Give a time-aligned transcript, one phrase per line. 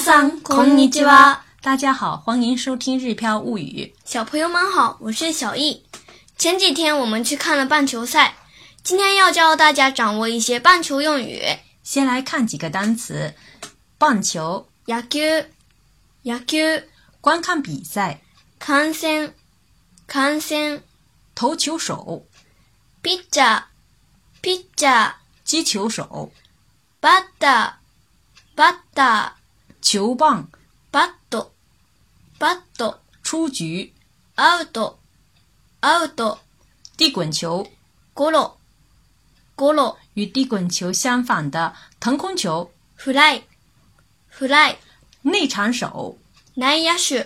[0.00, 1.42] さん、桑ん尼ちは。
[1.62, 3.94] 大家好，欢迎收听《日飘物语》。
[4.10, 5.84] 小朋友们好，我是小易。
[6.36, 8.34] 前几天我们去看了棒球赛，
[8.82, 11.40] 今天要教大家掌握一些棒球用语。
[11.84, 13.34] 先来看几个单词：
[13.96, 15.18] 棒球、野球、
[16.22, 16.58] 野球；
[17.20, 18.20] 观看比赛、
[18.58, 19.32] 観戦、
[20.08, 20.82] 観戦、
[21.36, 22.26] 投球手、
[23.02, 23.62] p i チャー、
[24.42, 25.12] ピッ p i ー、
[25.44, 26.02] 击球手、
[27.00, 27.74] batter、
[28.56, 29.39] b a t
[29.80, 30.46] 球棒
[30.90, 31.44] b a t t ッ
[32.38, 33.92] b a t t 出局
[34.36, 34.98] o ウト
[35.80, 36.38] o ウト
[36.98, 37.66] 地滚球 g o
[38.14, 38.56] ゴ o
[39.56, 44.76] g o o 与地滚球相反的腾空球，fly，fly，
[45.22, 46.18] 内场手，
[46.54, 47.16] 内野手，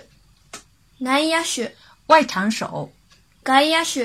[0.99, 1.61] 内野手，
[2.07, 2.89] 外场手，
[3.45, 3.99] 外野手，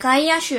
[0.00, 0.56] 外野手。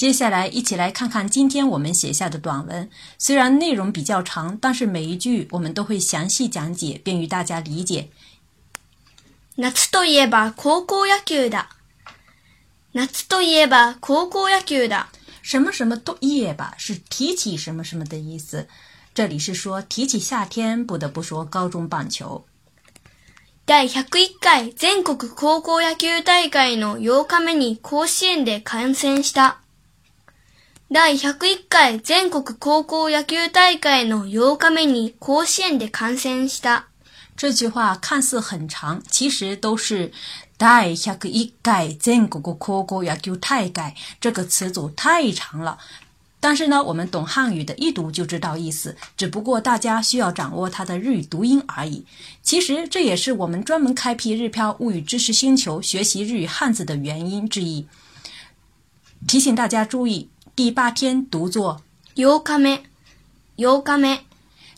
[0.00, 2.88] 接下来，一起来看看今天我们写下的短文。
[3.18, 8.08] 虽然内容比较长，但是每一句我们都会详细讲解，便于大家理解。
[9.58, 11.66] 夏といえば高校野球だ。
[12.92, 15.04] 夏といえば高校野球だ。
[15.42, 18.68] 什么什么都夜吧是提起什么什么的意思。
[19.14, 22.46] 这里是说提起夏天，不得不说高中棒球。
[23.66, 29.58] 第百一回全国高校野球大会の八日目に甲子園で完胜した。
[30.92, 36.88] 第101回全国高校野球大会の8日目に甲子園で観戦した。
[37.36, 40.10] 这句话看似很长，其实都是
[40.58, 45.78] 第101回全国高校野球大会这个词组太长了。
[46.40, 48.96] 但是呢，我们懂汉语的，一读就知道意思。
[49.16, 52.04] 只不过大家需要掌握它的日语读音而已。
[52.42, 57.86] 其实这也是我们专门开辟日漂物语知识星球学习日语汉字的原因之一。
[59.28, 60.28] 提醒大家注意。
[60.56, 61.80] 第八天读作
[62.18, 62.80] “よかめ、
[63.56, 64.26] よかめ”。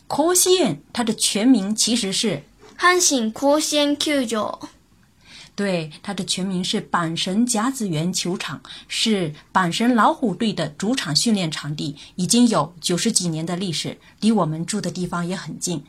[0.07, 2.43] 高仙，它的全名其实是
[2.79, 4.59] “阪神高仙球场”。
[5.55, 15.83] 对，它的全名是“阪神甲子园球场”，是阪神老虎队的主场训练场地，已经有九十几年的历史，离我们住的地方也很近。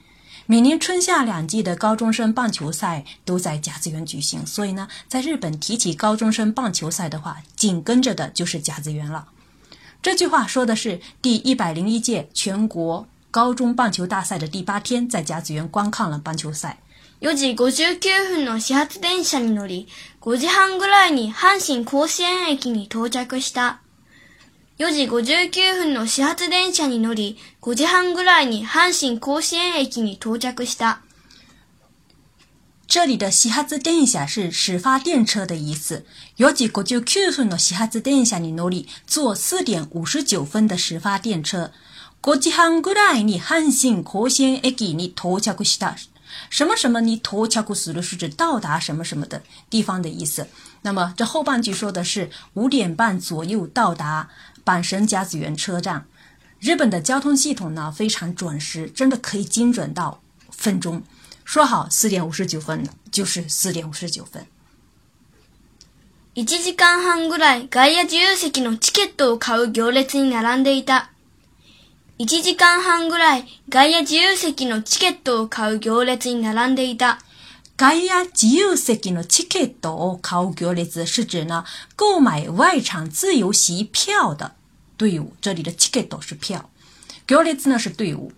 [0.46, 9.28] 每年春夏两季的高中生棒球赛都在甲子园举行，所以呢，在日本提起高中生棒球赛的话，紧跟着的就是甲子园了。
[10.04, 16.78] 这句话说的是第一百零一届全国高中棒球大赛的第八天，在甲子园观看了棒球赛。
[17.22, 19.86] 四時五十九分の始発電車に乗り、
[20.20, 23.78] 五時半ぐらいに阪神甲子園駅に到着した。
[24.76, 31.00] 四時五十九分の始発電車に乗り、五時半ぐらいに阪神甲子園駅に到着した。
[32.86, 36.04] 这里的西下子电下是始发电车的意思。
[36.36, 41.72] 有几个就分算了西下子电下，你努力坐四点五十九分的始发电车。
[42.20, 45.96] 过几行过来，你汉信可先诶给你脱桥过西达。
[46.50, 50.48] 什么什么你脱桥过西是指到达什么什么的地方的意思。
[50.82, 54.28] 那么这后半句说的是五点半左右到达
[54.62, 56.06] 板神甲子园车站。
[56.60, 60.20] 日本的交通系统呢非常准时，真的可以精准到
[60.50, 61.02] 分钟。
[61.44, 64.46] 说好四点五十九分，就是四点五十九分。
[66.32, 67.28] 一小时半，
[67.68, 70.30] 外野自由席的票券购买行
[70.64, 70.96] 列中。
[72.16, 76.30] 一小时半，外野自由席的票券购买行列中。
[76.48, 76.94] 外野
[78.32, 79.52] 自由席的票
[79.84, 84.56] 券购买行列是指呢购买外场自由席票的
[84.96, 86.68] 队伍，这里的票券都是票，
[87.28, 88.32] 行列呢是队伍。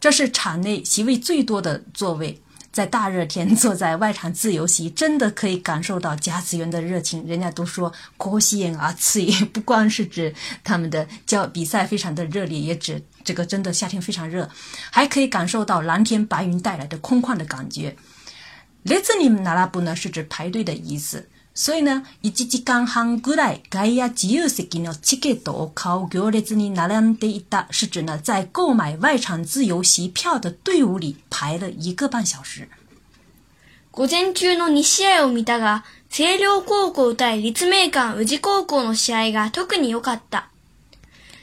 [0.00, 7.26] 这是场内席位最多的座位，在大热天坐在外场自由席，真的可以感受到甲子园的热情。
[7.26, 10.32] 人家都说“过膝而眼”，不光是指
[10.62, 14.48] 他们的叫比赛非常的热烈，也指这个真的夏天非常热，
[14.90, 17.96] 还可以感受到蓝天白云带来的空旷的感觉。
[18.84, 21.28] 列兹尼拿拉布呢，是指排队的意思。
[21.60, 32.68] それな、1時間半ぐらい外野自由席のチケットを買う行列に並んでいた，是指呢在购买外场自由席票的队伍里排了一个半小时。
[33.90, 40.50] 午前中の2試合を見たが、星稜高校対立命館宇治高校の試合が特に良かった。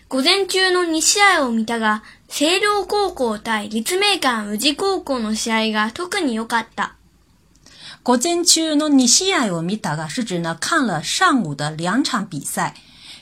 [0.08, 6.96] 午前中の2試合を見たが、星稜高校対立命館宇治高校の試合が特に良かった。
[8.06, 12.76] 国政区尼西亚有米达嘎是指呢看了上午的两场比赛。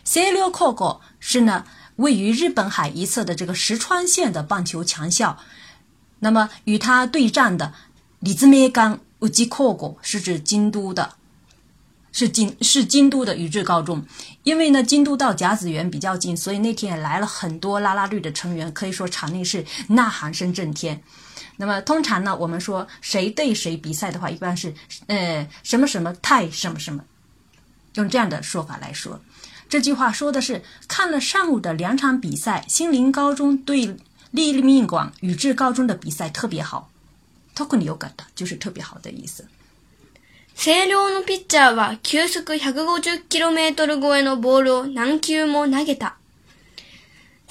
[0.04, 1.64] 三流扩国是呢
[1.96, 5.38] 位于日本海一侧的这个石川县的棒球强校。
[6.20, 7.74] 那么与他对战的
[8.20, 11.12] 李子梅冈乌吉扩国是指京都的，
[12.12, 14.04] 是京是京都的宇治高中。
[14.44, 21.02] 因为呢京都到甲子园比较近，所以那天也来了很多拉拉队的成员，可以说场内是呐喊声震天。
[21.58, 24.74] 那么通常呢，我们说谁对谁比赛的话，一般是，
[25.08, 27.04] 呃，什么什么太什么什么，
[27.96, 29.20] 用这样的说法来说。
[29.70, 33.96] 这句话说的是看了上午的两场比赛，心灵高中对
[34.32, 36.90] 立命馆宇治高中的比赛特别好。
[37.56, 39.46] 特に良かった就是特别好的意思。
[40.56, 46.16] 清涼のピッチャーは球速150キロメートル超えのボールを何球も投げた。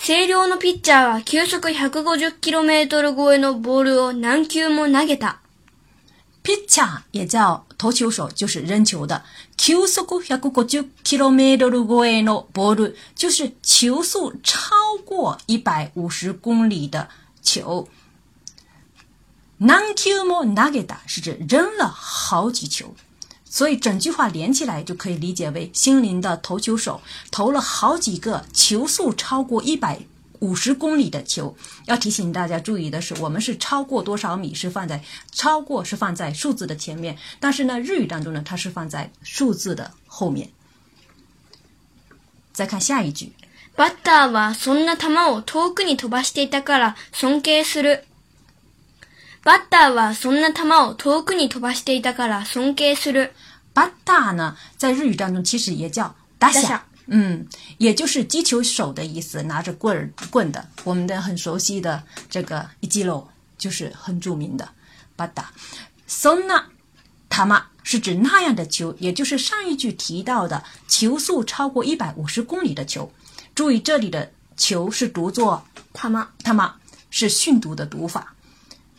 [0.05, 5.39] 星稜のピッチャーは球速 150km 超えのボールを何球も投げた。
[6.43, 9.23] ピッチャー也叫投球手，就是扔球的。
[9.57, 17.09] 球速 150km 超えのボール，就是球速超过150公里的
[17.41, 17.87] 球。
[19.61, 22.93] 何球も投げた是指扔了好几球。
[23.53, 27.01] 所以整句话连起来就可以理解为：心灵的投球手
[27.31, 30.01] 投了好几个球速超过一百
[30.41, 31.55] 五十公里的球。
[31.85, 40.51] 要提醒大家注意的是，我们是超过多少米是放在超过是放在数字的前面，但是呢，日语当中呢，它是放在数字的后面。
[42.55, 43.35] 再看下一句：
[43.77, 48.05] バッターはそんな球を遠くに飛ばしていたから尊敬する。
[49.45, 53.33] バッターはそんな球を遠くに飛ばしていたから尊敬する。
[53.75, 56.61] バッタ呢，在日语当中其实也叫打手，
[57.09, 57.45] 嗯，
[57.79, 60.65] 也就是击球手的意思，拿着棍儿棍的。
[60.85, 62.01] 我们的很熟悉的
[62.31, 63.25] 这个一击ロ
[63.59, 64.69] 就是很著名的
[65.17, 65.47] バッタ。
[66.07, 66.67] そんな
[67.31, 73.11] 球是指那样的球，也就是上一句提到的球速超过一百五十公里的球。
[73.57, 76.73] 注意这里的球是读作タマ，タマ
[77.11, 78.33] 是训读的读法。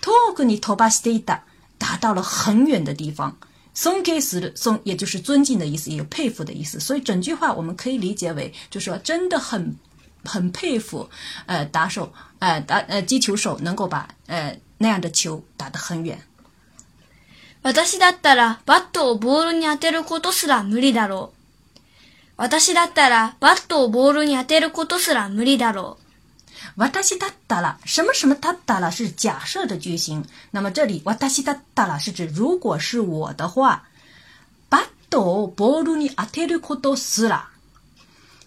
[0.03, 0.89] 托克尼托把
[1.25, 1.43] 打
[1.77, 3.37] 打到了很远的地方，
[3.73, 6.77] 松给斯鲁松也就是尊敬的意思，也有佩服的意思。
[6.77, 9.73] 所以整句话我们可以理解为，就说真的很
[10.25, 11.09] 很佩服，
[11.45, 16.19] 呃，打手，呃，打呃击球手能够把呃那样的球打得很远。
[17.61, 21.29] 我私だったらバットをボールに当てる事すら無理だろう。
[22.35, 26.02] 我私だったらバットをボールに当てる事すら無理だろう。
[26.75, 30.25] 瓦达西达达拉，什么什么达达拉是假设的句型。
[30.49, 33.87] 那么这里瓦达西达达拉是指如果是我的话，
[34.69, 37.47] 巴斗波鲁尼阿特里库都斯了，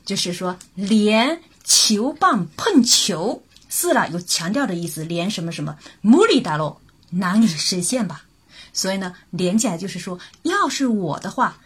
[0.05, 5.05] 就是说连球棒碰球斯了，有强调的意思。
[5.05, 6.81] 连什么什么穆里达罗
[7.11, 8.25] 难以实现吧？
[8.73, 11.56] 所以呢，连起来就是说，要是我的话，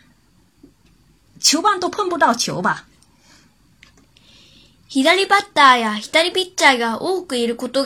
[1.41, 2.87] 球棒都碰不到球吧。
[4.93, 7.25] 左ターや左ャーが多。
[7.31, 7.79] 左ター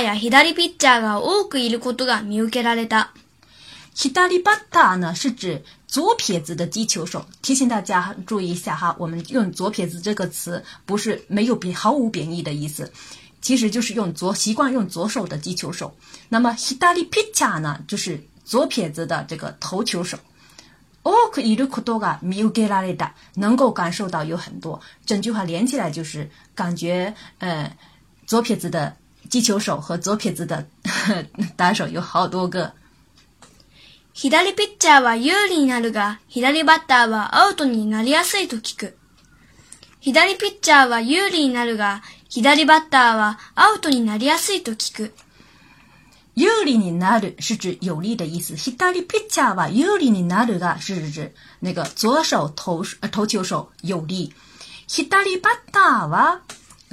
[0.00, 1.50] や左ャーが多。
[1.50, 1.82] 左
[4.44, 8.94] 打手呢是指左撇子的击球手，提醒大家注意一下哈。
[8.96, 12.92] 我们用左撇子这个词不是没有贬、毫无贬义的意思，
[13.40, 15.92] 其实就是用左习惯用左手的击球手。
[16.28, 16.94] 那么左投
[17.42, 20.16] 手呢就是左撇子的这个投球手。
[21.04, 24.80] 多くいることが見受けられた，能够感受到有很多。
[25.04, 27.70] 整句话连起来就是感觉，呃，
[28.26, 28.94] 左撇子的
[29.28, 30.66] 击球手和左撇子的
[31.56, 32.72] 打手有好多个。
[34.14, 38.94] 左ピッチャーは有利になるが、左バッターはアウトになりやすいと聞く。
[40.00, 45.12] 左ピッチャーは有利になるが、左バッターはアウトになりやすいと聞く。
[46.34, 48.56] 有利になる是指有力的意思。
[48.56, 54.32] ヒタリピチャは有力にナルが是指那个左手投呃投球手有力。
[54.88, 56.40] ヒタリバタは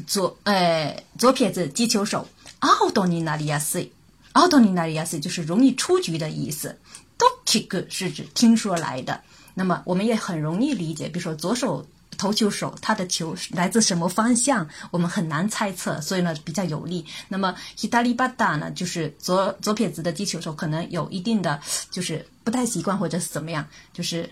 [0.06, 2.18] 左呃左撇子击球手。
[2.62, 3.94] アウトにナリヤシ
[4.34, 6.78] アウトにナリ就是容易出局的意思。
[7.18, 9.22] ドキグ是指听说来的。
[9.56, 11.86] 那么我们也很容易理解，比如说左手。
[12.20, 17.04] 投球手他的球来自什么方向，我们很难猜测，所以呢比较有利。
[17.30, 21.60] 那么，Hitali b a a 呢，就是左左撇子的击球手，可能有一定的
[21.90, 24.30] 就是不太习惯或者是怎么样，就是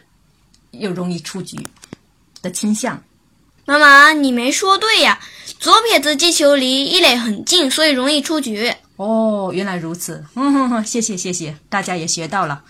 [0.71, 1.57] 又容易出局
[2.41, 3.01] 的倾向。
[3.65, 5.17] 妈妈，你没说对呀，
[5.59, 8.73] 左撇子击球离一垒很近，所以容易出局。
[8.97, 12.61] 哦，原来如此，哼哼，谢谢谢谢，大家也学到了。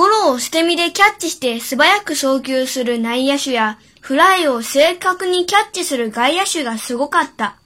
[0.00, 7.56] ゴロを捨て身でキャッチして素早く送球する内野手や、フライを正確にキャッチする外野手がすごかった。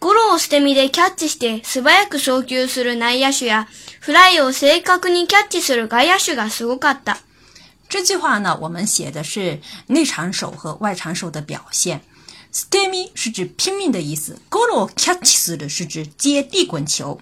[0.00, 3.66] ゴロを捨て身でキャッチして素早く送球する内野手や、
[4.02, 7.16] フライを正確にキャッチする外野手がすごかった。
[7.88, 12.02] 这句话呢，我们写的是内场手和外场手的表现。
[12.52, 17.18] s t e m i 是指拼命的意思 g o r o catch 是指接地滚球。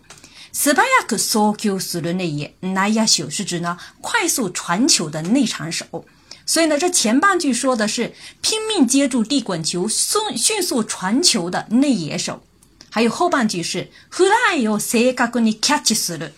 [0.54, 6.04] 斯巴亚克苏球斯勒内野，那亚修是指呢快速传球的内场手。
[6.44, 12.42] 所以呢，这前半句说的是拼命接住地滚球，迅迅速传球的内野手。
[12.90, 16.30] 还有后半句是弗拉有塞卡格尼 catch 斯勒，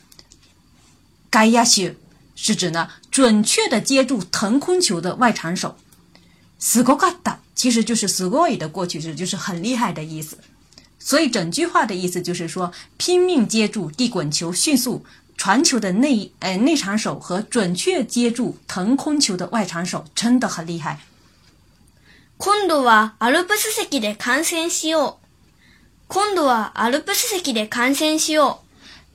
[1.29, 1.91] 盖亚球
[2.37, 5.77] 是指呢准确的接住腾空球的外场手。
[6.61, 10.39] 斯高卡达其实就是斯科伊的过去式，就是很厉害的意思。
[10.99, 15.05] 所以整句话的意思就是说，拼命接住地滚球，迅速
[15.37, 21.01] 传球的内呃内场手和准确接住腾空球的外场手真的很厉害。
[22.39, 25.15] 今度はアルプス席で観戦しよう。
[26.09, 28.57] 今度はアルプス席で観戦しよう。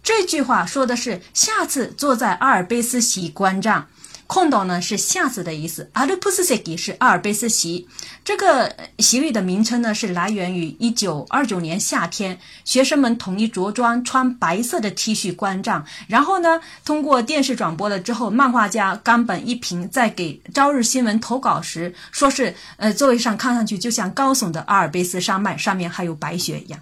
[0.01, 3.87] 这句话说的是下次坐在阿尔卑斯席观战。
[4.29, 7.87] 空岛呢是下次的意思，阿尔卑斯席是阿尔卑斯席。
[8.23, 26.79] 这个席位的名称呢，是来源于一九二九年夏天，学生们统一着装，穿白色的 T 恤观战，然后呢，通过电视转播了之后，漫画家冈本一平在给《朝日新闻》投稿时，说是，呃，座位上看上去就像高耸的阿尔卑斯山脉，上面还有白雪一样。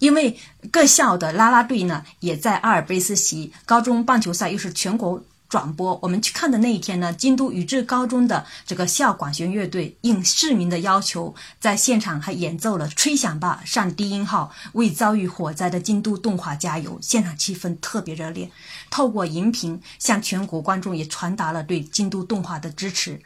[0.00, 0.38] 因为
[0.70, 5.18] 各校的啦啦队呢，也在阿尔卑斯席高中棒球赛，又是全国。
[5.48, 16.98] 转播我们去看的那一天呢，京都宇治高中的这个校管弦乐队应市民的要求，在现场还演奏了吹响吧上低音号，为遭遇火灾的京都动画加油。
[17.00, 18.50] 现场气氛特别热烈，
[18.90, 23.18] 透过荧屏向全国观众也传达了对京都动画的支持。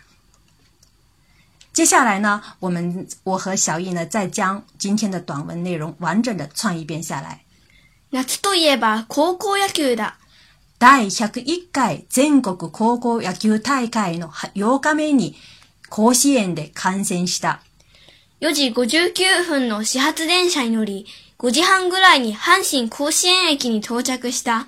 [1.73, 7.43] 接下来呢，我们我和小易呢，再将今天的短文内容完整的串一遍下来。
[8.13, 10.22] 夏といえば高校野球だ。
[10.83, 15.37] 第101回全国高校野球大会の8日目に
[15.89, 17.61] 甲子園で観戦した。
[18.41, 21.07] 4時59分の始発電車に乗り、
[21.39, 24.67] 5時半ぐらいに阪神甲子園駅に到着した。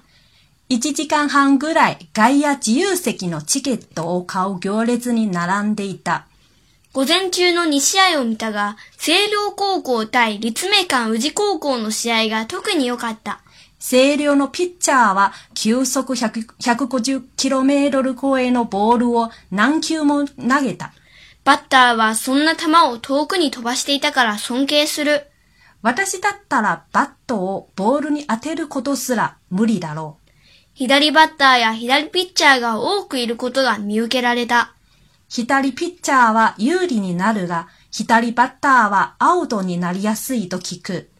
[0.70, 6.28] 1時間半ぐらい外野自由席のチケットを買う行列に並んでいた。
[6.92, 13.40] 午前中の2試合を見たが、星稜高校対立命館宇治高校の試合が特に良かった。
[13.86, 20.94] 星稜のピッチャーは球速 150km 超えのボールを何球も投げた。
[21.44, 25.26] バッターはそんな球を遠くに飛ばしていたから尊敬する。
[25.82, 30.28] 私だったらバットをボールに当てることすら無理だろう。
[30.72, 34.72] 左バッターや左ピッチャーが多くいることが見受けられた。
[35.28, 41.10] 左ピッチャーは有利になるが、左バッターはアウトになりやすいと聞く。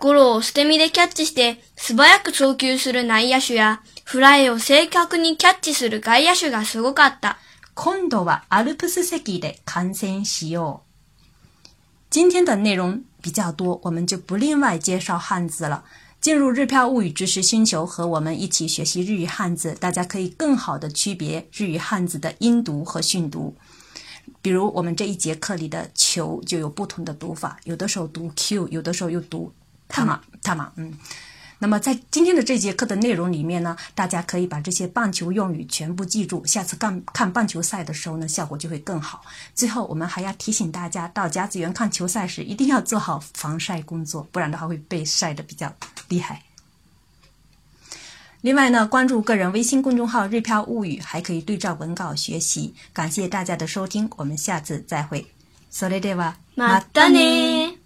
[0.00, 7.38] ゴロを捨て身でキャッチして素早く送球する内野手や、フライを正確にキャッチする外野手がすごかった。
[7.74, 10.82] 今度はアルプス席で観戦しよ
[11.64, 11.68] う。
[12.12, 15.84] 今天的内容比较多，我们就不另外介绍汉字了。
[16.20, 23.54] 进入日漂物语知识星球，和我们一起学习日语汉字，大家可以更好的区别日语汉字的音读和训读。
[24.42, 29.52] 比如我们这一节课里的“球”就有不同的读法，有的时候读 “q”，有的时候又读
[29.94, 30.92] 塔马，塔马，嗯。
[31.60, 39.22] 那么在今天的这节课的内容里面呢，大家可以把这些棒球用语全部记住，下次看看棒球赛的时候呢，效果就会更好。
[39.54, 45.72] 最后，我们还要提醒大家，到甲子园看球赛时，一定要做好防晒工作，不然的话会被晒的比较
[46.08, 46.42] 厉害。
[48.42, 52.74] 另外呢，关注个人微信公众号“日飘物语”，还可以对照文稿学习。
[52.92, 55.24] 感谢大家的收听，我们下次再会。
[55.70, 57.83] s o r は d e wa